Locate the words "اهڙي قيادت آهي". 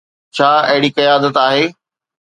0.69-1.65